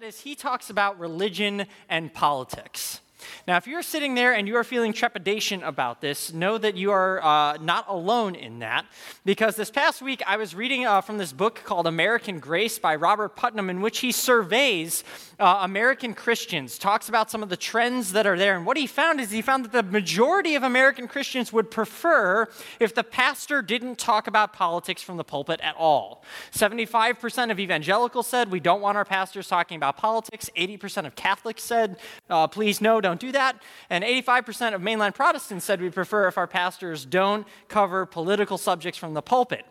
[0.00, 3.00] that is, he talks about religion and politics.
[3.46, 6.90] Now, if you're sitting there and you are feeling trepidation about this, know that you
[6.90, 8.86] are uh, not alone in that.
[9.24, 12.94] Because this past week, I was reading uh, from this book called American Grace by
[12.94, 15.02] Robert Putnam, in which he surveys
[15.40, 18.56] uh, American Christians, talks about some of the trends that are there.
[18.56, 22.46] And what he found is he found that the majority of American Christians would prefer
[22.78, 26.22] if the pastor didn't talk about politics from the pulpit at all.
[26.52, 30.50] 75% of evangelicals said, We don't want our pastors talking about politics.
[30.56, 31.96] 80% of Catholics said,
[32.28, 33.60] uh, Please, no, don't don't do that.
[33.90, 38.98] And 85% of mainline Protestants said we prefer if our pastors don't cover political subjects
[38.98, 39.66] from the pulpit.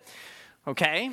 [0.67, 1.11] Okay?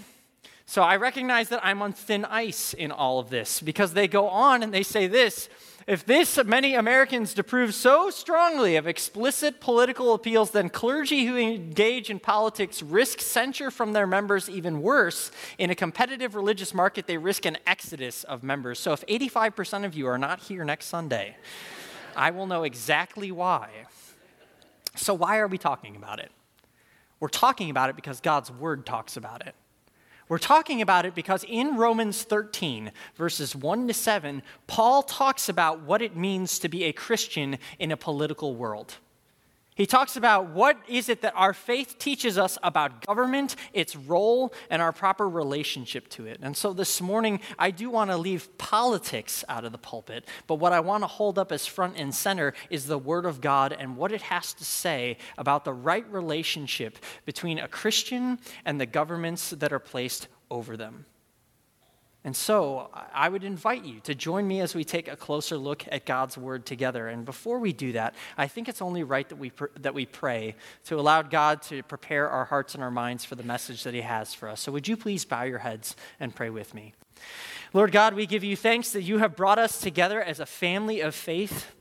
[0.66, 4.28] So I recognize that I'm on thin ice in all of this because they go
[4.28, 5.48] on and they say this
[5.86, 12.10] if this many Americans approve so strongly of explicit political appeals, then clergy who engage
[12.10, 14.50] in politics risk censure from their members.
[14.50, 18.80] Even worse, in a competitive religious market, they risk an exodus of members.
[18.80, 21.36] So if 85% of you are not here next Sunday,
[22.16, 23.68] I will know exactly why.
[24.94, 26.30] So, why are we talking about it?
[27.20, 29.54] We're talking about it because God's word talks about it.
[30.28, 35.82] We're talking about it because in Romans 13, verses 1 to 7, Paul talks about
[35.82, 38.96] what it means to be a Christian in a political world.
[39.76, 44.54] He talks about what is it that our faith teaches us about government, its role,
[44.70, 46.38] and our proper relationship to it.
[46.40, 50.54] And so this morning, I do want to leave politics out of the pulpit, but
[50.54, 53.76] what I want to hold up as front and center is the Word of God
[53.78, 56.96] and what it has to say about the right relationship
[57.26, 61.04] between a Christian and the governments that are placed over them.
[62.26, 65.84] And so I would invite you to join me as we take a closer look
[65.92, 67.06] at God's word together.
[67.06, 70.06] And before we do that, I think it's only right that we, pr- that we
[70.06, 73.94] pray to allow God to prepare our hearts and our minds for the message that
[73.94, 74.60] He has for us.
[74.60, 76.94] So would you please bow your heads and pray with me?
[77.72, 81.00] Lord God, we give you thanks that you have brought us together as a family
[81.02, 81.72] of faith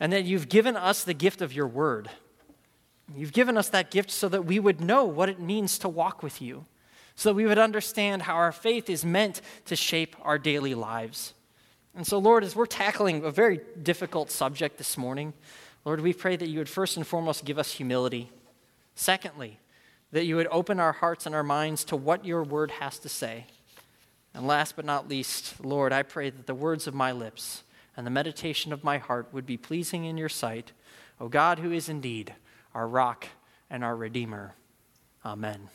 [0.00, 2.10] and that you've given us the gift of your word.
[3.14, 6.24] You've given us that gift so that we would know what it means to walk
[6.24, 6.66] with you
[7.16, 11.32] so that we would understand how our faith is meant to shape our daily lives.
[11.94, 15.32] And so, Lord, as we're tackling a very difficult subject this morning,
[15.84, 18.30] Lord, we pray that you would first and foremost give us humility.
[18.94, 19.58] Secondly,
[20.12, 23.08] that you would open our hearts and our minds to what your word has to
[23.08, 23.46] say.
[24.34, 27.62] And last but not least, Lord, I pray that the words of my lips
[27.96, 30.72] and the meditation of my heart would be pleasing in your sight,
[31.18, 32.34] O God, who is indeed
[32.74, 33.26] our rock
[33.70, 34.54] and our Redeemer.
[35.24, 35.70] Amen.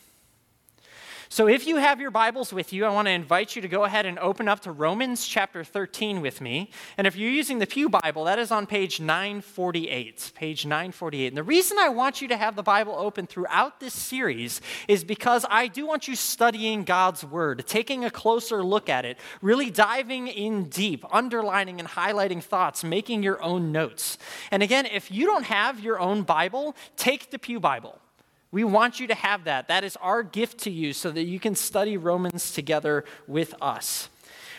[1.31, 3.85] So, if you have your Bibles with you, I want to invite you to go
[3.85, 6.71] ahead and open up to Romans chapter 13 with me.
[6.97, 10.33] And if you're using the Pew Bible, that is on page 948.
[10.35, 11.27] Page 948.
[11.27, 14.59] And the reason I want you to have the Bible open throughout this series
[14.89, 19.17] is because I do want you studying God's Word, taking a closer look at it,
[19.41, 24.17] really diving in deep, underlining and highlighting thoughts, making your own notes.
[24.51, 28.01] And again, if you don't have your own Bible, take the Pew Bible.
[28.51, 29.67] We want you to have that.
[29.67, 34.09] That is our gift to you so that you can study Romans together with us.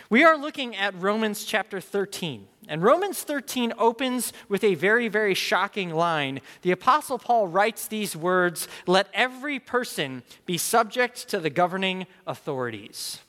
[0.09, 2.47] We are looking at Romans chapter 13.
[2.69, 6.41] And Romans 13 opens with a very, very shocking line.
[6.63, 13.21] The Apostle Paul writes these words Let every person be subject to the governing authorities.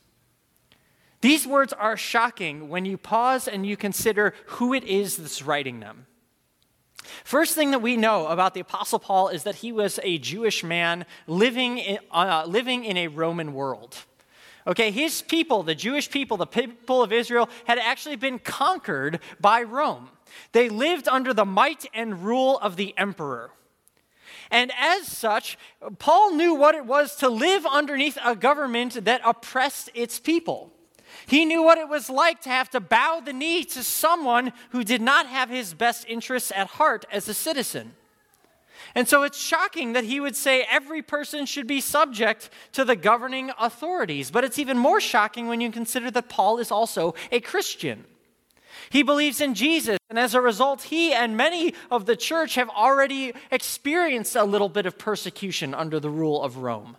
[1.22, 5.80] These words are shocking when you pause and you consider who it is that's writing
[5.80, 6.06] them.
[7.24, 10.64] First thing that we know about the Apostle Paul is that he was a Jewish
[10.64, 13.98] man living in, uh, living in a Roman world.
[14.66, 19.62] Okay, his people, the Jewish people, the people of Israel, had actually been conquered by
[19.62, 20.10] Rome.
[20.54, 23.52] They lived under the might and rule of the emperor.
[24.50, 25.58] And as such,
[26.00, 30.72] Paul knew what it was to live underneath a government that oppressed its people.
[31.28, 34.84] He knew what it was like to have to bow the knee to someone who
[34.84, 37.94] did not have his best interests at heart as a citizen.
[38.96, 42.96] And so it's shocking that he would say every person should be subject to the
[42.96, 44.30] governing authorities.
[44.30, 48.06] But it's even more shocking when you consider that Paul is also a Christian.
[48.90, 52.70] He believes in Jesus, and as a result, he and many of the church have
[52.70, 56.98] already experienced a little bit of persecution under the rule of Rome.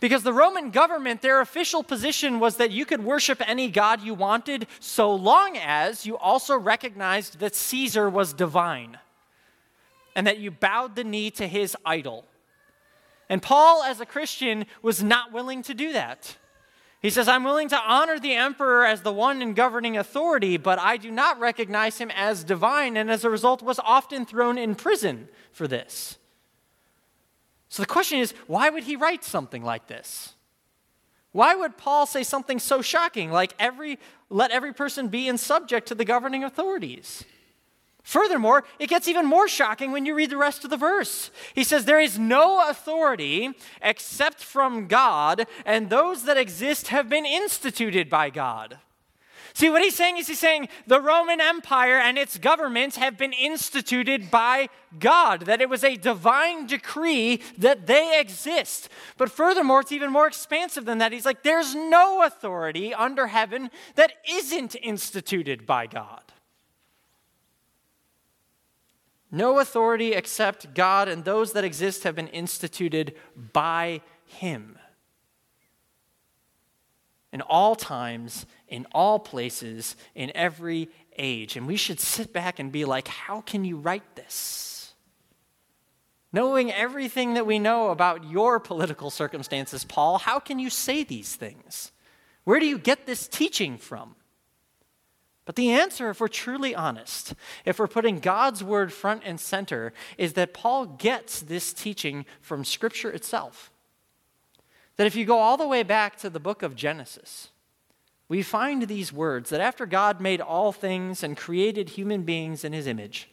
[0.00, 4.14] Because the Roman government, their official position was that you could worship any god you
[4.14, 8.98] wanted so long as you also recognized that Caesar was divine
[10.16, 12.24] and that you bowed the knee to his idol.
[13.28, 16.36] And Paul, as a Christian, was not willing to do that.
[17.00, 20.78] He says, I'm willing to honor the emperor as the one in governing authority, but
[20.78, 24.74] I do not recognize him as divine, and as a result was often thrown in
[24.74, 26.16] prison for this.
[27.74, 30.34] So the question is why would he write something like this?
[31.32, 33.98] Why would Paul say something so shocking like every
[34.30, 37.24] let every person be in subject to the governing authorities?
[38.04, 41.32] Furthermore, it gets even more shocking when you read the rest of the verse.
[41.52, 47.26] He says, There is no authority except from God, and those that exist have been
[47.26, 48.78] instituted by God.
[49.56, 53.32] See, what he's saying is he's saying the Roman Empire and its governments have been
[53.32, 54.68] instituted by
[54.98, 58.88] God, that it was a divine decree that they exist.
[59.16, 61.12] But furthermore, it's even more expansive than that.
[61.12, 66.22] He's like, there's no authority under heaven that isn't instituted by God.
[69.30, 73.14] No authority except God, and those that exist have been instituted
[73.52, 74.78] by Him
[77.34, 81.56] in all times, in all places, in every age.
[81.56, 84.94] And we should sit back and be like, how can you write this?
[86.32, 91.36] Knowing everything that we know about your political circumstances, Paul, how can you say these
[91.36, 91.92] things?
[92.42, 94.16] Where do you get this teaching from?
[95.44, 97.34] But the answer, if we're truly honest,
[97.64, 102.64] if we're putting God's word front and center, is that Paul gets this teaching from
[102.64, 103.70] Scripture itself.
[104.96, 107.50] That if you go all the way back to the book of Genesis,
[108.28, 112.72] we find these words that after God made all things and created human beings in
[112.72, 113.28] his image,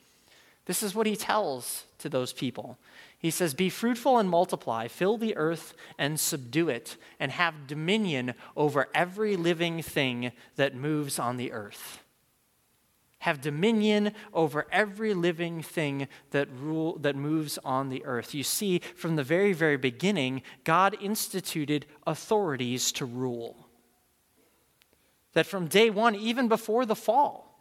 [0.65, 2.77] this is what he tells to those people.
[3.17, 8.33] He says, Be fruitful and multiply, fill the earth and subdue it, and have dominion
[8.55, 12.01] over every living thing that moves on the earth
[13.21, 18.33] have dominion over every living thing that, rule, that moves on the earth.
[18.33, 23.67] You see, from the very, very beginning, God instituted authorities to rule.
[25.33, 27.51] That from day one, even before the fall,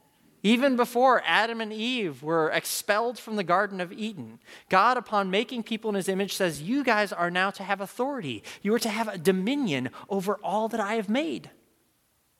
[0.43, 4.39] even before Adam and Eve were expelled from the Garden of Eden,
[4.71, 8.43] God, upon making people in his image, says, You guys are now to have authority.
[8.63, 11.51] You are to have a dominion over all that I have made.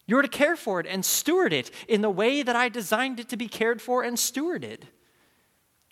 [0.07, 3.29] You're to care for it and steward it in the way that I designed it
[3.29, 4.85] to be cared for and stewarded.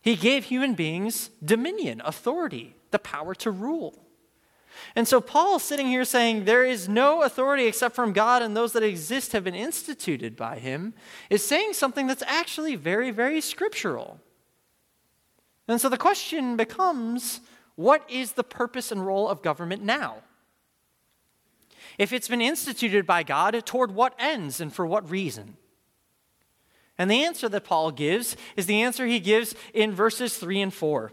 [0.01, 4.08] He gave human beings dominion, authority, the power to rule.
[4.95, 8.73] And so Paul sitting here saying there is no authority except from God and those
[8.73, 10.95] that exist have been instituted by him
[11.31, 14.21] is saying something that's actually very, very scriptural.
[15.67, 17.41] And so the question becomes
[17.77, 20.23] what is the purpose and role of government now?
[21.99, 25.57] If it's been instituted by God, toward what ends and for what reason?
[26.97, 30.75] And the answer that Paul gives is the answer he gives in verses 3 and
[30.75, 31.13] 4.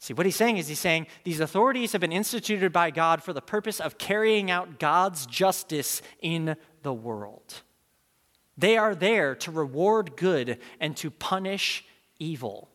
[0.00, 3.32] See, what he's saying is he's saying these authorities have been instituted by God for
[3.32, 7.62] the purpose of carrying out God's justice in the world.
[8.56, 11.84] They are there to reward good and to punish
[12.18, 12.70] evil.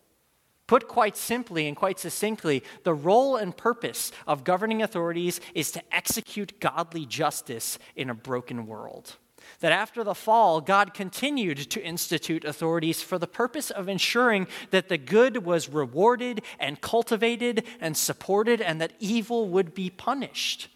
[0.66, 5.82] Put quite simply and quite succinctly, the role and purpose of governing authorities is to
[5.94, 9.16] execute godly justice in a broken world
[9.60, 14.88] that after the fall, God continued to institute authorities for the purpose of ensuring that
[14.88, 20.68] the good was rewarded and cultivated and supported, and that evil would be punished.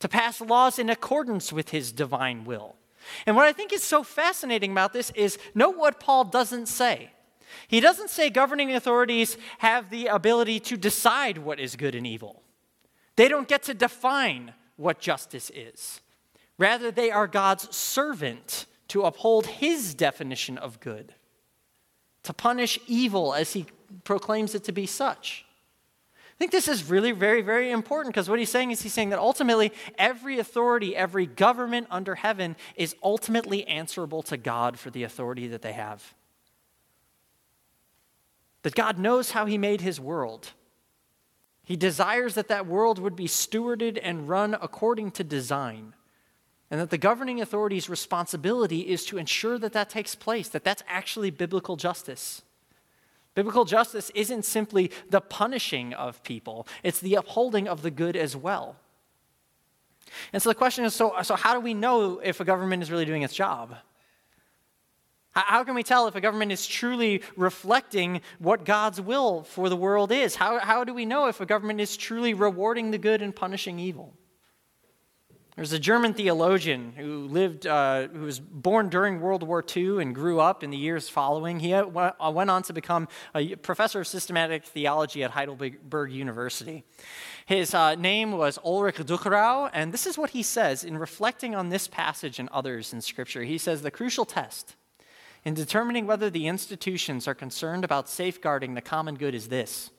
[0.00, 2.76] To pass laws in accordance with his divine will.
[3.24, 7.10] And what I think is so fascinating about this is note what Paul doesn't say.
[7.68, 12.42] He doesn't say governing authorities have the ability to decide what is good and evil.
[13.16, 16.00] They don't get to define what justice is.
[16.58, 21.14] Rather, they are God's servant to uphold his definition of good,
[22.22, 23.66] to punish evil as he
[24.04, 25.44] proclaims it to be such.
[26.14, 29.08] I think this is really very, very important because what he's saying is he's saying
[29.10, 35.02] that ultimately every authority, every government under heaven is ultimately answerable to God for the
[35.02, 36.14] authority that they have.
[38.62, 40.52] That God knows how he made his world.
[41.64, 45.94] He desires that that world would be stewarded and run according to design
[46.70, 50.82] and that the governing authority's responsibility is to ensure that that takes place, that that's
[50.88, 52.42] actually biblical justice.
[53.34, 58.34] Biblical justice isn't simply the punishing of people, it's the upholding of the good as
[58.34, 58.76] well.
[60.32, 62.90] And so the question is so, so how do we know if a government is
[62.90, 63.76] really doing its job?
[65.32, 69.76] How can we tell if a government is truly reflecting what God's will for the
[69.76, 70.34] world is?
[70.34, 73.78] How, how do we know if a government is truly rewarding the good and punishing
[73.78, 74.14] evil?
[75.56, 80.14] There's a German theologian who lived, uh, who was born during World War II and
[80.14, 81.60] grew up in the years following.
[81.60, 86.84] He uh, went on to become a professor of systematic theology at Heidelberg University.
[87.46, 91.70] His uh, name was Ulrich Duchrow, and this is what he says in reflecting on
[91.70, 93.44] this passage and others in Scripture.
[93.44, 94.76] He says the crucial test
[95.42, 99.90] in determining whether the institutions are concerned about safeguarding the common good is this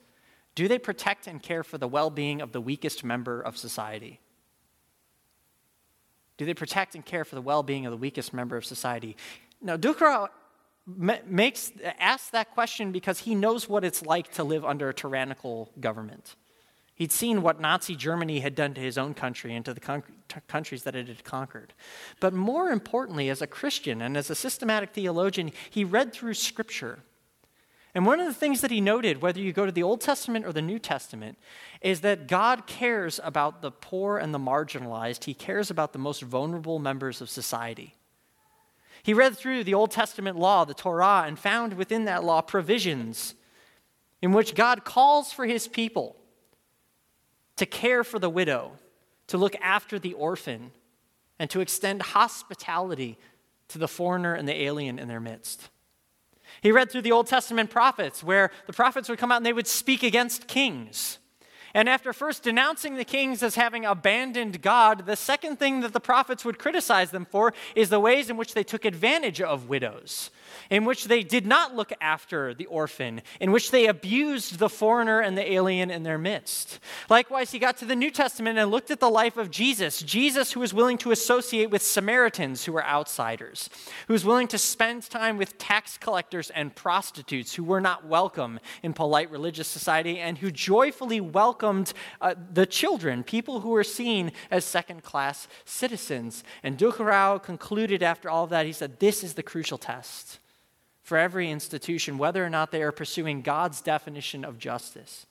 [0.54, 4.20] Do they protect and care for the well being of the weakest member of society?
[6.38, 9.16] Do they protect and care for the well being of the weakest member of society?
[9.60, 10.28] Now, Duchrow
[11.26, 15.70] makes, asks that question because he knows what it's like to live under a tyrannical
[15.80, 16.36] government.
[16.94, 20.02] He'd seen what Nazi Germany had done to his own country and to the con-
[20.48, 21.72] countries that it had conquered.
[22.18, 27.00] But more importantly, as a Christian and as a systematic theologian, he read through Scripture
[27.98, 30.46] and one of the things that he noted, whether you go to the Old Testament
[30.46, 31.36] or the New Testament,
[31.80, 35.24] is that God cares about the poor and the marginalized.
[35.24, 37.96] He cares about the most vulnerable members of society.
[39.02, 43.34] He read through the Old Testament law, the Torah, and found within that law provisions
[44.22, 46.14] in which God calls for his people
[47.56, 48.74] to care for the widow,
[49.26, 50.70] to look after the orphan,
[51.40, 53.18] and to extend hospitality
[53.66, 55.68] to the foreigner and the alien in their midst.
[56.62, 59.52] He read through the Old Testament prophets, where the prophets would come out and they
[59.52, 61.18] would speak against kings.
[61.74, 66.00] And after first denouncing the kings as having abandoned God, the second thing that the
[66.00, 70.30] prophets would criticize them for is the ways in which they took advantage of widows
[70.70, 75.20] in which they did not look after the orphan, in which they abused the foreigner
[75.20, 76.78] and the alien in their midst.
[77.08, 80.52] Likewise, he got to the New Testament and looked at the life of Jesus, Jesus
[80.52, 83.70] who was willing to associate with Samaritans who were outsiders,
[84.06, 88.60] who was willing to spend time with tax collectors and prostitutes who were not welcome
[88.82, 94.32] in polite religious society, and who joyfully welcomed uh, the children, people who were seen
[94.50, 96.44] as second class citizens.
[96.62, 100.37] And Duchrow concluded after all of that, he said, This is the crucial test
[101.08, 105.24] for every institution, whether or not they are pursuing God's definition of justice,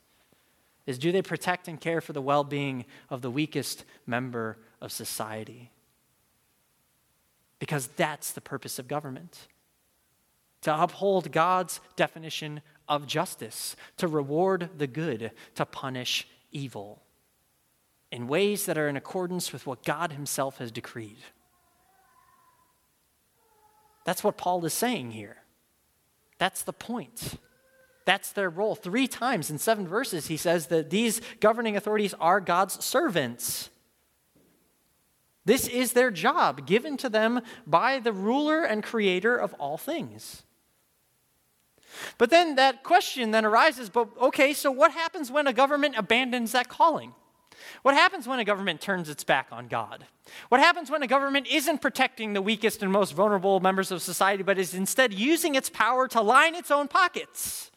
[0.87, 4.91] is do they protect and care for the well being of the weakest member of
[4.91, 5.69] society?
[7.59, 9.47] Because that's the purpose of government
[10.63, 17.03] to uphold God's definition of justice, to reward the good, to punish evil
[18.11, 21.19] in ways that are in accordance with what God Himself has decreed.
[24.05, 25.37] That's what Paul is saying here.
[26.37, 27.35] That's the point.
[28.05, 28.75] That's their role.
[28.75, 33.69] Three times in seven verses, he says that these governing authorities are God's servants.
[35.43, 40.43] This is their job given to them by the ruler and creator of all things.
[42.17, 46.51] But then that question then arises but okay, so what happens when a government abandons
[46.51, 47.13] that calling?
[47.81, 50.05] What happens when a government turns its back on God?
[50.49, 54.43] What happens when a government isn't protecting the weakest and most vulnerable members of society,
[54.43, 57.71] but is instead using its power to line its own pockets?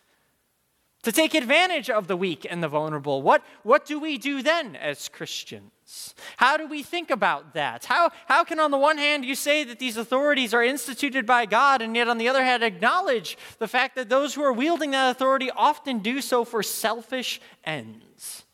[1.04, 3.22] To take advantage of the weak and the vulnerable.
[3.22, 6.14] What, what do we do then as Christians?
[6.37, 7.87] How do we think about that?
[7.87, 11.46] How, how can, on the one hand, you say that these authorities are instituted by
[11.46, 14.90] God, and yet, on the other hand, acknowledge the fact that those who are wielding
[14.90, 18.44] that authority often do so for selfish ends?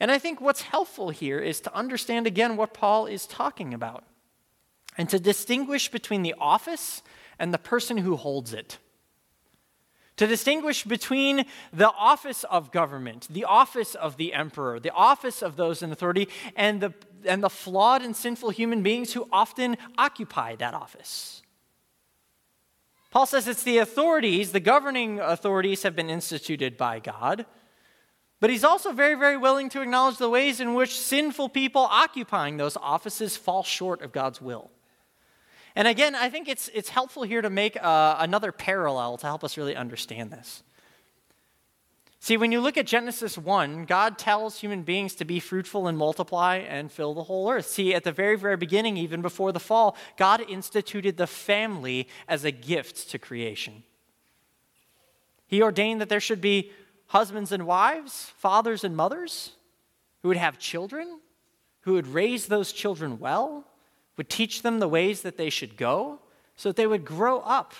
[0.00, 4.04] And I think what's helpful here is to understand again what Paul is talking about
[4.96, 7.02] and to distinguish between the office
[7.38, 8.78] and the person who holds it.
[10.16, 15.54] To distinguish between the office of government, the office of the emperor, the office of
[15.54, 16.92] those in authority, and the,
[17.24, 21.42] and the flawed and sinful human beings who often occupy that office.
[23.10, 27.46] Paul says it's the authorities, the governing authorities have been instituted by God.
[28.40, 32.56] But he's also very, very willing to acknowledge the ways in which sinful people occupying
[32.56, 34.70] those offices fall short of God's will.
[35.74, 39.44] And again, I think it's, it's helpful here to make uh, another parallel to help
[39.44, 40.62] us really understand this.
[42.20, 45.96] See, when you look at Genesis 1, God tells human beings to be fruitful and
[45.96, 47.66] multiply and fill the whole earth.
[47.66, 52.44] See, at the very, very beginning, even before the fall, God instituted the family as
[52.44, 53.84] a gift to creation.
[55.46, 56.72] He ordained that there should be
[57.08, 59.52] husbands and wives, fathers and mothers,
[60.22, 61.20] who would have children,
[61.80, 63.64] who would raise those children well,
[64.16, 66.20] would teach them the ways that they should go,
[66.56, 67.74] so that they would grow up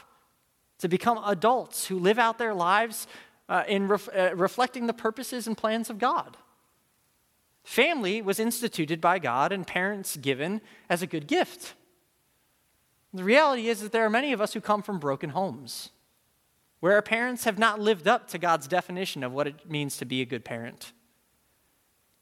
[0.79, 3.07] to become adults who live out their lives
[3.49, 6.37] uh, in ref- uh, reflecting the purposes and plans of God.
[7.65, 11.75] Family was instituted by God and parents given as a good gift.
[13.13, 15.91] The reality is that there are many of us who come from broken homes
[16.81, 20.05] where our parents have not lived up to God's definition of what it means to
[20.05, 20.93] be a good parent.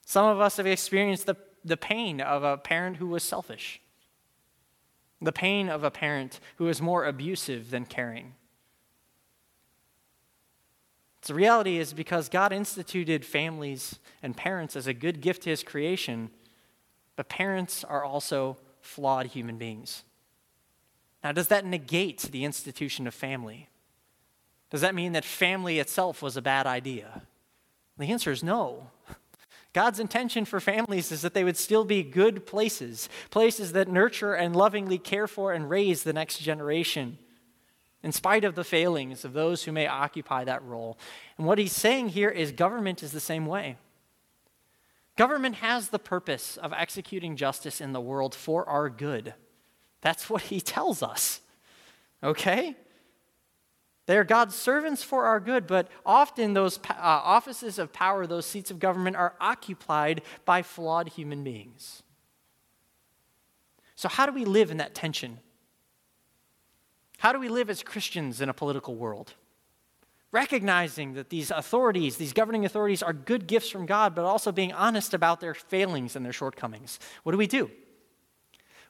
[0.05, 3.81] Some of us have experienced the, the pain of a parent who was selfish,
[5.21, 8.35] the pain of a parent who was more abusive than caring.
[11.23, 15.65] The reality is because God instituted families and parents as a good gift to his
[15.65, 16.31] creation,
[17.17, 20.05] but parents are also flawed human beings.
[21.25, 23.69] Now, does that negate the institution of family?
[24.77, 27.23] Does that mean that family itself was a bad idea?
[27.97, 28.91] The answer is no.
[29.73, 34.35] God's intention for families is that they would still be good places, places that nurture
[34.35, 37.17] and lovingly care for and raise the next generation,
[38.03, 40.99] in spite of the failings of those who may occupy that role.
[41.39, 43.79] And what he's saying here is government is the same way.
[45.17, 49.33] Government has the purpose of executing justice in the world for our good.
[50.03, 51.41] That's what he tells us.
[52.23, 52.77] Okay?
[54.07, 58.47] They are God's servants for our good, but often those uh, offices of power, those
[58.47, 62.05] seats of government, are occupied by flawed human beings.
[63.97, 65.41] So, how do we live in that tension?
[67.19, 69.35] How do we live as Christians in a political world?
[70.31, 74.73] Recognizing that these authorities, these governing authorities, are good gifts from God, but also being
[74.73, 77.01] honest about their failings and their shortcomings.
[77.23, 77.71] What do we do?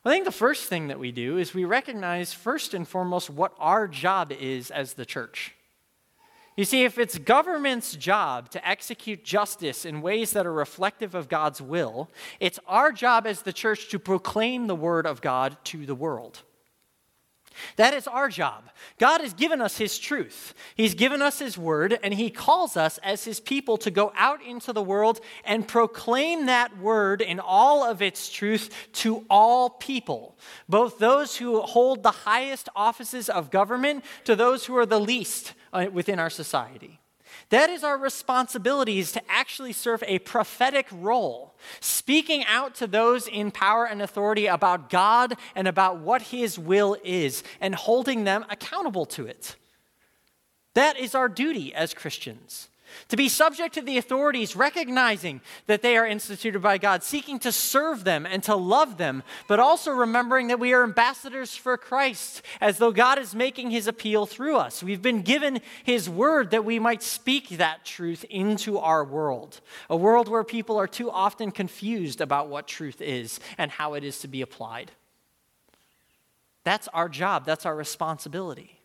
[0.07, 3.53] I think the first thing that we do is we recognize, first and foremost, what
[3.59, 5.53] our job is as the church.
[6.57, 11.29] You see, if it's government's job to execute justice in ways that are reflective of
[11.29, 12.09] God's will,
[12.39, 16.43] it's our job as the church to proclaim the word of God to the world.
[17.77, 18.65] That is our job.
[18.99, 20.55] God has given us His truth.
[20.75, 24.43] He's given us His word, and He calls us as His people to go out
[24.43, 30.37] into the world and proclaim that word in all of its truth to all people,
[30.69, 35.55] both those who hold the highest offices of government to those who are the least
[35.73, 37.01] uh, within our society.
[37.51, 43.29] That is our responsibility is to actually serve a prophetic role, speaking out to those
[43.29, 48.45] in power and authority about God and about what his will is and holding them
[48.51, 49.57] accountable to it.
[50.75, 52.69] That is our duty as Christians
[53.09, 57.53] to be subject to the authorities, recognizing that they are instituted by God, seeking to
[57.53, 62.43] serve them and to love them, but also remembering that we are ambassadors for Christ,
[62.61, 64.83] as though God is making his appeal through us.
[64.83, 69.97] We've been given his word that we might speak that truth into our world, a
[69.97, 74.19] world where people are too often confused about what truth is and how it is
[74.21, 74.91] to be applied.
[76.65, 78.76] That's our job, that's our responsibility.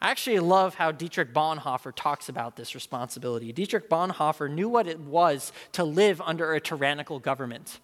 [0.00, 3.52] I actually love how Dietrich Bonhoeffer talks about this responsibility.
[3.52, 7.80] Dietrich Bonhoeffer knew what it was to live under a tyrannical government.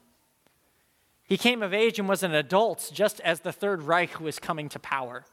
[1.24, 4.68] He came of age and was an adult just as the Third Reich was coming
[4.70, 5.24] to power.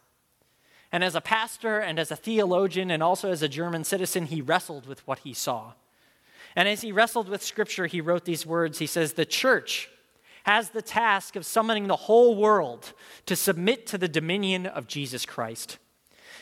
[0.91, 4.41] And as a pastor and as a theologian and also as a German citizen, he
[4.41, 5.73] wrestled with what he saw.
[6.55, 8.79] And as he wrestled with Scripture, he wrote these words.
[8.79, 9.89] He says, The church
[10.43, 12.93] has the task of summoning the whole world
[13.25, 15.77] to submit to the dominion of Jesus Christ.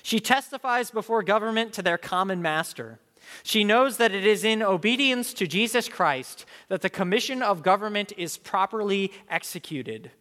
[0.06, 3.00] She testifies before government to their common master.
[3.42, 8.14] She knows that it is in obedience to Jesus Christ that the commission of government
[8.16, 10.12] is properly executed.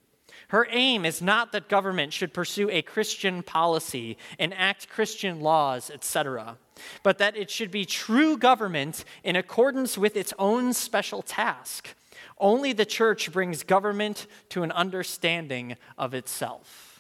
[0.49, 6.57] Her aim is not that government should pursue a Christian policy, enact Christian laws, etc.,
[7.03, 11.95] but that it should be true government in accordance with its own special task.
[12.39, 16.94] Only the church brings government to an understanding of itself.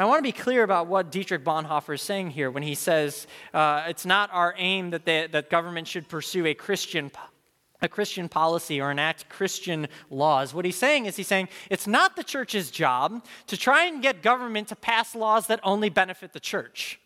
[0.00, 3.26] I want to be clear about what Dietrich Bonhoeffer is saying here when he says
[3.52, 7.10] uh, it's not our aim that, they, that government should pursue a Christian,
[7.82, 10.54] a Christian policy or enact Christian laws.
[10.54, 14.22] What he's saying is he's saying it's not the church's job to try and get
[14.22, 17.00] government to pass laws that only benefit the church.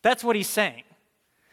[0.00, 0.84] That's what he's saying.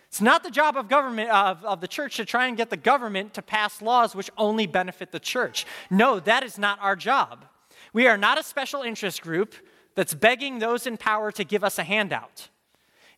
[0.07, 2.77] It's not the job of government of, of the church to try and get the
[2.77, 5.65] government to pass laws which only benefit the church.
[5.89, 7.43] No, that is not our job.
[7.91, 9.55] We are not a special interest group
[9.95, 12.49] that's begging those in power to give us a handout.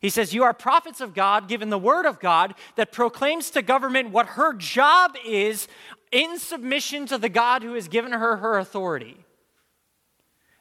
[0.00, 3.62] He says, You are prophets of God, given the word of God that proclaims to
[3.62, 5.68] government what her job is
[6.12, 9.16] in submission to the God who has given her her authority.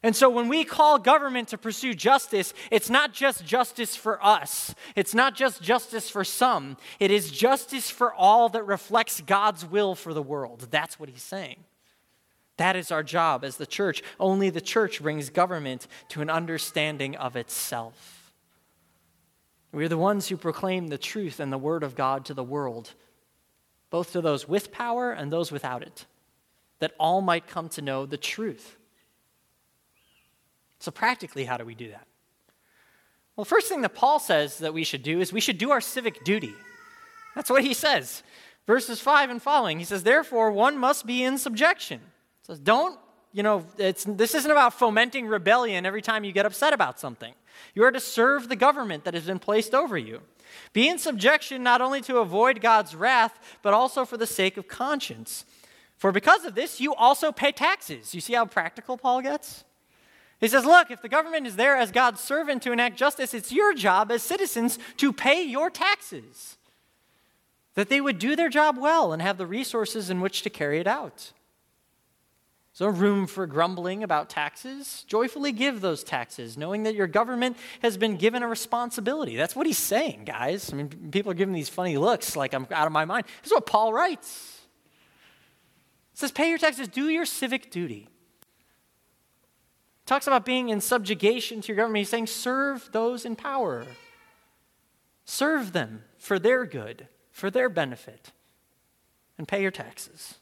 [0.06, 4.76] And so when we call government to pursue justice, it's not just justice for us.
[4.96, 6.78] It's not just justice for some.
[7.00, 10.68] It is justice for all that reflects God's will for the world.
[10.70, 11.64] That's what he's saying.
[12.58, 14.02] That is our job as the church.
[14.20, 18.34] Only the church brings government to an understanding of itself.
[19.72, 22.94] We're the ones who proclaim the truth and the word of God to the world,
[23.90, 26.06] both to those with power and those without it,
[26.80, 28.78] that all might come to know the truth.
[30.80, 32.08] So, practically, how do we do that?
[33.36, 35.82] Well, first thing that Paul says that we should do is we should do our
[35.82, 36.54] civic duty.
[37.36, 38.24] That's what he says.
[38.66, 42.00] Verses 5 and following, he says, Therefore, one must be in subjection.
[42.46, 43.00] Says, Don't,
[43.34, 47.34] you know, this isn't about fomenting rebellion every time you get upset about something.
[47.74, 50.22] You are to serve the government that has been placed over you.
[50.72, 54.68] Be in subjection not only to avoid God's wrath, but also for the sake of
[54.68, 55.46] conscience.
[55.98, 58.14] For because of this, you also pay taxes.
[58.14, 59.64] You see how practical Paul gets?
[60.40, 63.52] He says, Look, if the government is there as God's servant to enact justice, it's
[63.52, 66.58] your job as citizens to pay your taxes.
[67.74, 70.80] That they would do their job well and have the resources in which to carry
[70.80, 71.32] it out.
[72.76, 75.06] So, room for grumbling about taxes.
[75.08, 79.38] Joyfully give those taxes, knowing that your government has been given a responsibility.
[79.38, 80.74] That's what he's saying, guys.
[80.74, 83.28] I mean, people are giving these funny looks like I'm out of my mind.
[83.42, 84.60] This is what Paul writes.
[86.12, 88.10] It says, Pay your taxes, do your civic duty.
[90.06, 92.00] talks about being in subjugation to your government.
[92.00, 93.86] He's saying, Serve those in power,
[95.24, 98.34] serve them for their good, for their benefit,
[99.38, 100.40] and pay your taxes.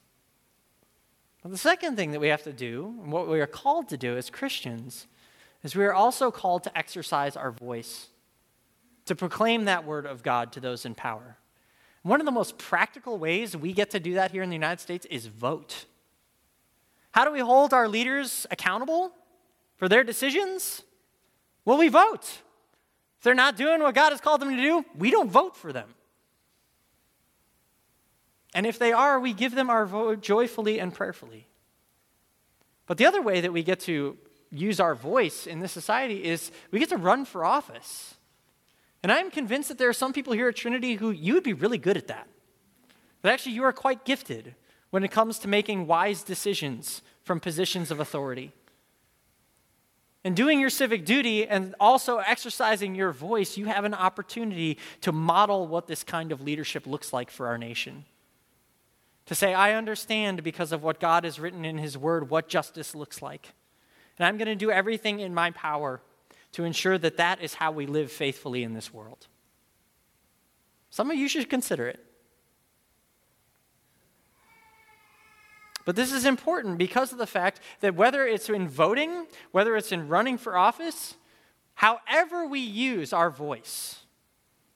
[1.45, 4.15] The second thing that we have to do, and what we are called to do
[4.15, 5.07] as Christians,
[5.61, 8.07] is we are also called to exercise our voice,
[9.05, 11.37] to proclaim that word of God to those in power.
[12.01, 14.79] One of the most practical ways we get to do that here in the United
[14.79, 15.85] States is vote.
[17.11, 19.11] How do we hold our leaders accountable
[19.75, 20.83] for their decisions?
[21.65, 22.23] Well, we vote.
[23.17, 25.71] If they're not doing what God has called them to do, we don't vote for
[25.71, 25.93] them.
[28.53, 31.47] And if they are, we give them our vote joyfully and prayerfully.
[32.85, 34.17] But the other way that we get to
[34.51, 38.15] use our voice in this society is we get to run for office.
[39.01, 41.53] And I'm convinced that there are some people here at Trinity who you would be
[41.53, 42.27] really good at that.
[43.21, 44.55] That actually you are quite gifted
[44.91, 48.51] when it comes to making wise decisions from positions of authority.
[50.23, 55.11] And doing your civic duty and also exercising your voice, you have an opportunity to
[55.11, 58.05] model what this kind of leadership looks like for our nation.
[59.27, 62.93] To say, I understand because of what God has written in His Word what justice
[62.93, 63.53] looks like.
[64.17, 66.01] And I'm going to do everything in my power
[66.53, 69.27] to ensure that that is how we live faithfully in this world.
[70.89, 72.05] Some of you should consider it.
[75.85, 79.91] But this is important because of the fact that whether it's in voting, whether it's
[79.91, 81.15] in running for office,
[81.75, 84.02] however we use our voice,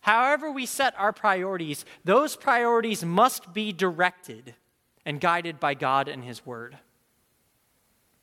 [0.08, 4.56] However, we set our priorities, those priorities must be directed
[5.06, 6.78] and guided by God and His Word.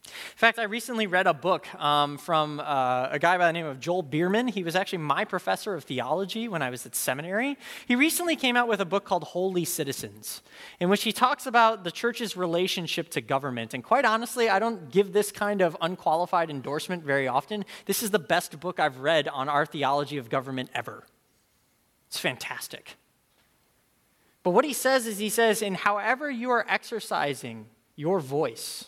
[0.06, 3.66] In fact, I recently read a book um, from uh, a guy by the name
[3.66, 4.48] of Joel Biermann.
[4.48, 7.58] He was actually my professor of theology when I was at seminary.
[7.84, 10.40] He recently came out with a book called Wholly Citizens,
[10.80, 13.74] in which he talks about the church's relationship to government.
[13.74, 17.66] And quite honestly, I don't give this kind of unqualified endorsement very often.
[17.84, 21.04] This is the best book I've read on our theology of government ever.
[22.14, 22.94] It's fantastic.
[24.44, 28.84] But what he says is, he says, in however you are exercising your voice,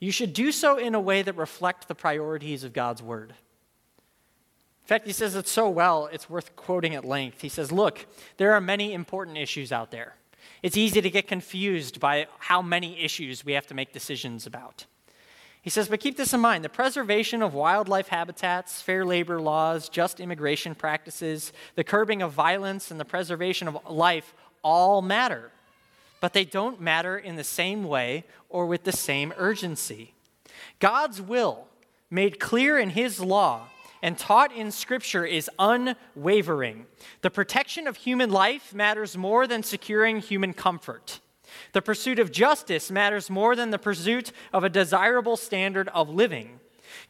[0.00, 3.30] you should do so in a way that reflect the priorities of God's word.
[3.30, 7.40] In fact, he says it so well, it's worth quoting at length.
[7.40, 10.16] He says, Look, there are many important issues out there.
[10.60, 14.86] It's easy to get confused by how many issues we have to make decisions about.
[15.60, 19.88] He says, but keep this in mind the preservation of wildlife habitats, fair labor laws,
[19.88, 25.50] just immigration practices, the curbing of violence, and the preservation of life all matter.
[26.20, 30.14] But they don't matter in the same way or with the same urgency.
[30.78, 31.66] God's will,
[32.10, 33.68] made clear in His law,
[34.02, 36.86] and taught in Scripture is unwavering.
[37.20, 41.20] The protection of human life matters more than securing human comfort.
[41.72, 46.60] The pursuit of justice matters more than the pursuit of a desirable standard of living.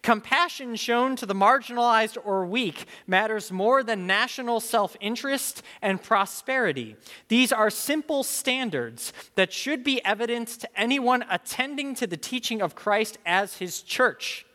[0.03, 6.97] Compassion shown to the marginalized or weak matters more than national self interest and prosperity.
[7.29, 12.75] These are simple standards that should be evident to anyone attending to the teaching of
[12.75, 14.47] Christ as his church.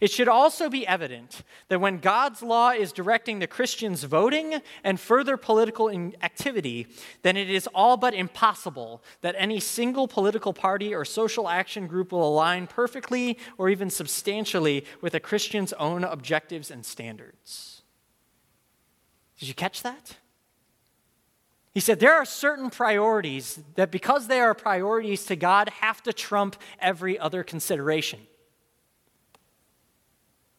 [0.00, 4.98] It should also be evident that when God's law is directing the Christians' voting and
[4.98, 5.88] further political
[6.22, 6.86] activity,
[7.22, 12.12] then it is all but impossible that any single political party or social action group
[12.12, 17.82] will align perfectly or even substantially with a Christian's own objectives and standards.
[19.38, 20.16] Did you catch that?
[21.72, 26.12] He said there are certain priorities that, because they are priorities to God, have to
[26.12, 28.20] trump every other consideration.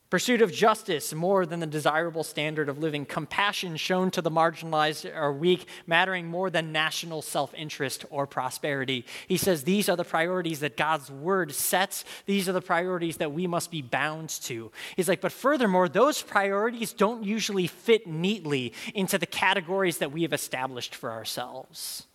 [0.10, 3.06] Pursuit of justice more than the desirable standard of living.
[3.06, 9.06] Compassion shown to the marginalized or weak, mattering more than national self interest or prosperity.
[9.28, 12.06] He says these are the priorities that God's word sets.
[12.26, 14.72] These are the priorities that we must be bound to.
[14.96, 20.24] He's like, but furthermore, those priorities don't usually fit neatly into the categories that we
[20.24, 22.08] have established for ourselves.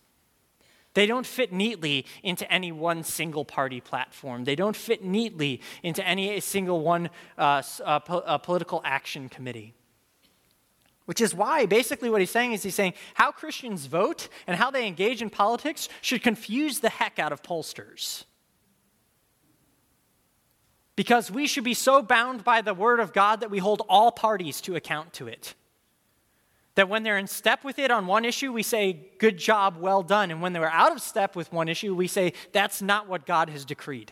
[0.95, 4.45] They don't fit neatly into any one single party platform.
[4.45, 9.75] They don't fit neatly into any single one uh, uh, po- uh, political action committee.
[11.03, 14.71] Which is why, basically, what he's saying is he's saying how Christians vote and how
[14.71, 18.23] they engage in politics should confuse the heck out of pollsters.
[20.95, 24.13] Because we should be so bound by the Word of God that we hold all
[24.13, 25.55] parties to account to it.
[26.75, 30.03] That when they're in step with it on one issue, we say, good job, well
[30.03, 30.29] done.
[30.29, 33.49] And when they're out of step with one issue, we say, that's not what God
[33.49, 34.11] has decreed.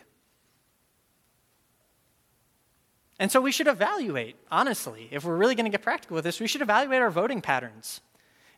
[3.18, 6.40] And so we should evaluate, honestly, if we're really going to get practical with this,
[6.40, 8.00] we should evaluate our voting patterns.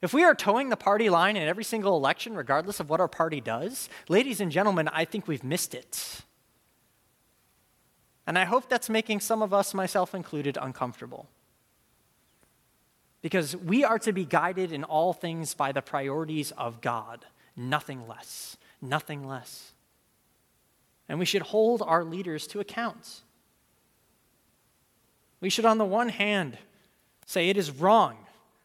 [0.02, 3.08] If we are toeing the party line in every single election, regardless of what our
[3.08, 6.22] party does, ladies and gentlemen, I think we've missed it.
[8.26, 11.28] And I hope that's making some of us, myself included, uncomfortable.
[13.26, 18.06] Because we are to be guided in all things by the priorities of God, nothing
[18.06, 19.72] less, nothing less.
[21.08, 23.22] And we should hold our leaders to account.
[25.40, 26.56] We should, on the one hand,
[27.26, 28.16] say it is wrong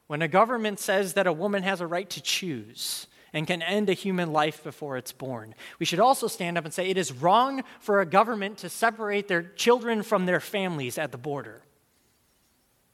[0.06, 3.90] when a government says that a woman has a right to choose and can end
[3.90, 5.56] a human life before it's born.
[5.80, 9.28] We should also stand up and say it is wrong for a government to separate
[9.28, 11.64] their children from their families at the border.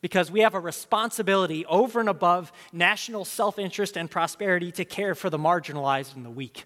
[0.02, 5.16] Because we have a responsibility over and above national self interest and prosperity to care
[5.16, 6.66] for the marginalized and the weak.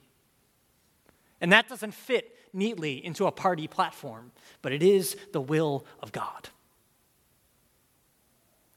[1.39, 6.11] And that doesn't fit neatly into a party platform, but it is the will of
[6.11, 6.49] God.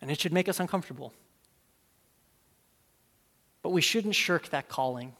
[0.00, 1.12] And it should make us uncomfortable.
[3.62, 5.14] But we shouldn't shirk that calling.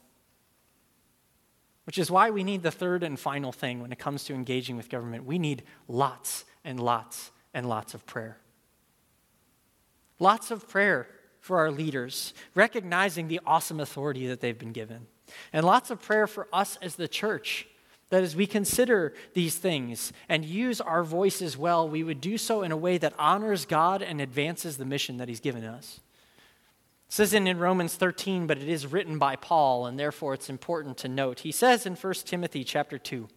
[1.84, 4.76] Which is why we need the third and final thing when it comes to engaging
[4.76, 5.24] with government.
[5.24, 8.38] We need lots and lots and lots of prayer.
[10.18, 11.08] Lots of prayer
[11.40, 15.06] for our leaders, recognizing the awesome authority that they've been given.
[15.52, 17.66] And lots of prayer for us as the church,
[18.10, 22.62] that as we consider these things and use our voices well, we would do so
[22.62, 26.00] in a way that honors God and advances the mission that He's given us.
[27.08, 30.96] Says in, in Romans 13, but it is written by Paul, and therefore it's important
[30.98, 31.40] to note.
[31.40, 33.28] He says in 1 Timothy chapter 2,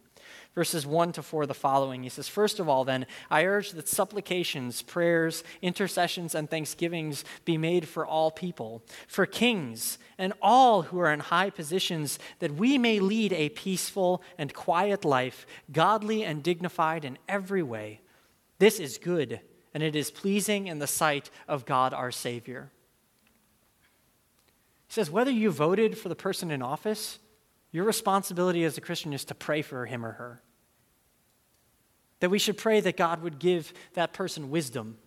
[0.57, 2.01] verses 1 to 4, the following.
[2.01, 7.57] He says, First of all, then, I urge that supplications, prayers, intercessions, and thanksgivings be
[7.57, 12.79] made for all people, for kings, and all who are in high positions, that we
[12.79, 18.01] may lead a peaceful and quiet life, godly and dignified in every way.
[18.57, 19.39] This is good,
[19.75, 22.71] and it is pleasing in the sight of God our Savior
[24.87, 27.19] he says, whether you voted for the person in office,
[27.71, 30.41] your responsibility as a Christian is to pray for him or her.
[32.19, 34.97] That we should pray that God would give that person wisdom,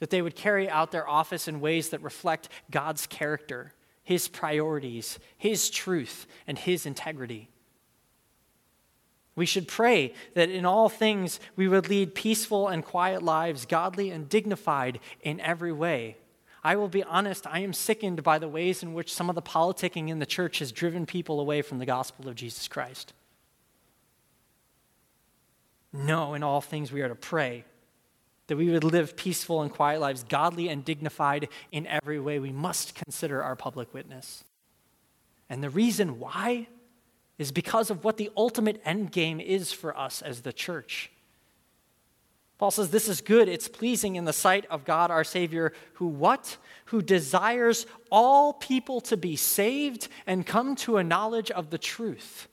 [0.00, 5.18] that they would carry out their office in ways that reflect God's character, his priorities,
[5.36, 7.48] his truth, and his integrity.
[9.34, 14.10] We should pray that in all things we would lead peaceful and quiet lives, godly
[14.10, 16.16] and dignified in every way.
[16.64, 19.42] I will be honest, I am sickened by the ways in which some of the
[19.42, 23.12] politicking in the church has driven people away from the gospel of Jesus Christ.
[25.92, 27.64] No, in all things we are to pray
[28.48, 32.38] that we would live peaceful and quiet lives, godly and dignified in every way.
[32.38, 34.42] We must consider our public witness.
[35.48, 36.66] And the reason why
[37.38, 41.10] is because of what the ultimate end game is for us as the church.
[42.56, 46.06] Paul says this is good, it's pleasing in the sight of God our Savior, who
[46.08, 46.56] what?
[46.86, 52.48] Who desires all people to be saved and come to a knowledge of the truth.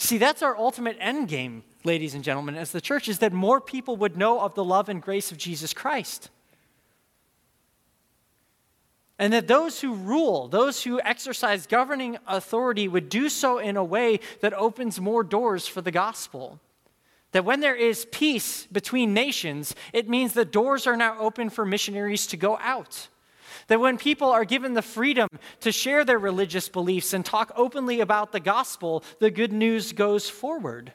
[0.00, 3.60] See, that's our ultimate end game, ladies and gentlemen, as the church, is that more
[3.60, 6.30] people would know of the love and grace of Jesus Christ.
[9.18, 13.82] And that those who rule, those who exercise governing authority, would do so in a
[13.82, 16.60] way that opens more doors for the gospel.
[17.32, 21.66] That when there is peace between nations, it means the doors are now open for
[21.66, 23.08] missionaries to go out.
[23.68, 25.28] That when people are given the freedom
[25.60, 30.28] to share their religious beliefs and talk openly about the gospel, the good news goes
[30.28, 30.92] forward.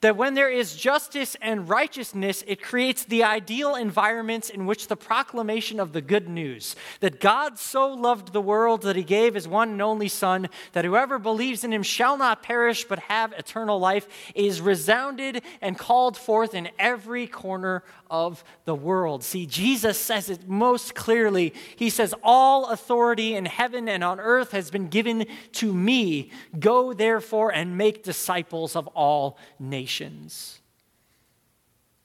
[0.00, 4.96] That when there is justice and righteousness, it creates the ideal environments in which the
[4.96, 9.48] proclamation of the good news that God so loved the world that he gave his
[9.48, 13.78] one and only Son, that whoever believes in him shall not perish but have eternal
[13.78, 19.24] life, is resounded and called forth in every corner of the world.
[19.24, 21.54] See, Jesus says it most clearly.
[21.76, 26.30] He says, All authority in heaven and on earth has been given to me.
[26.58, 29.71] Go therefore and make disciples of all nations.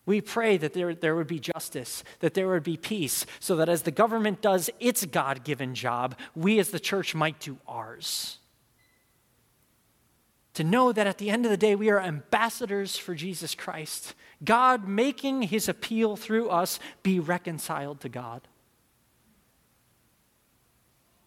[0.06, 3.67] We pray that there, there would be justice, that there would be peace, so that
[3.67, 8.38] as the government does its God given job, we as the church might do ours.
[10.58, 14.15] to know that at the end of the day, we are ambassadors for Jesus Christ.
[14.43, 18.41] God making his appeal through us be reconciled to God.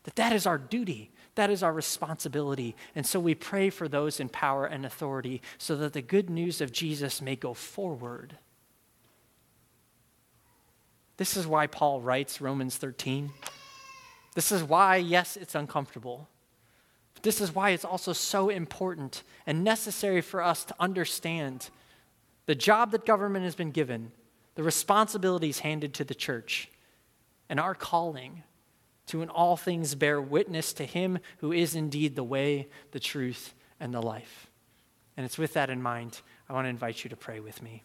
[0.03, 1.12] That that is our duty.
[1.40, 2.76] That is our responsibility.
[2.94, 6.61] And so we pray for those in power and authority so that the good news
[6.61, 8.37] of Jesus may go forward.
[11.16, 13.31] This is why Paul writes Romans 13.
[14.35, 16.29] This is why, yes, it's uncomfortable.
[17.22, 21.70] This is why it's also so important and necessary for us to understand
[22.44, 24.12] the job that government has been given,
[24.57, 26.68] the responsibilities handed to the church,
[27.48, 28.42] and our calling
[29.11, 33.55] to in all things bear witness to him who is indeed the way, the truth,
[33.79, 34.49] and the life.
[35.16, 37.83] And it's with that in mind, I want to invite you to pray with me.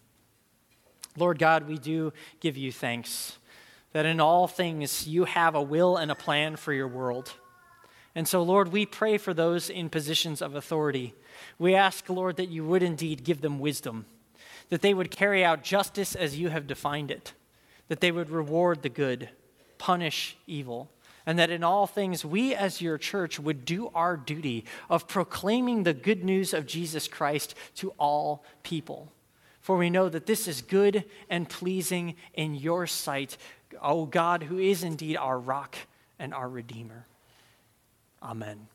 [1.17, 3.37] Lord God, we do give you thanks
[3.93, 7.33] that in all things you have a will and a plan for your world.
[8.13, 11.13] And so, Lord, we pray for those in positions of authority.
[11.57, 14.05] We ask, Lord, that you would indeed give them wisdom,
[14.69, 17.33] that they would carry out justice as you have defined it,
[17.87, 19.29] that they would reward the good,
[19.77, 20.89] punish evil,
[21.25, 25.83] and that in all things we as your church would do our duty of proclaiming
[25.83, 29.11] the good news of Jesus Christ to all people.
[29.61, 33.37] For we know that this is good and pleasing in your sight,
[33.81, 35.75] O God, who is indeed our rock
[36.19, 37.07] and our Redeemer.
[38.21, 38.67] Amen.